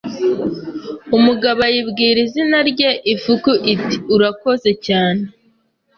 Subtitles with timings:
[1.17, 5.23] Umugabo ayibwira izina rye Ifuku iti urakoze cyane